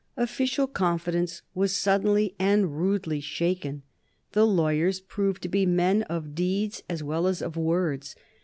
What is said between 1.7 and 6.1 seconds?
suddenly and rudely shaken. The lawyers proved to be men